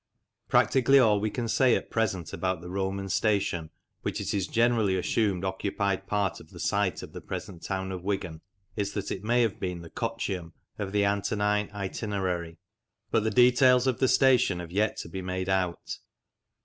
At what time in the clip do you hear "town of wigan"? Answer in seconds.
7.61-8.41